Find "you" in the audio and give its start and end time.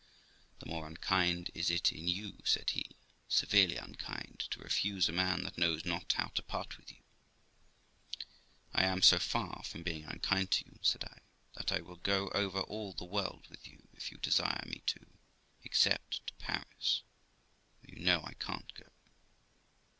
2.07-2.39, 6.91-7.03, 10.65-10.79, 13.67-13.89, 14.11-14.17, 17.95-18.01